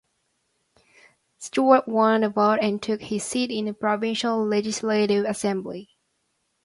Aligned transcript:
Stewart 1.37 1.87
won 1.87 2.21
the 2.21 2.29
vote 2.29 2.57
and 2.59 2.81
took 2.81 3.01
his 3.03 3.23
seat 3.23 3.51
in 3.51 3.65
the 3.65 3.73
provincial 3.75 4.43
legislative 4.43 5.25
assembly. 5.27 5.89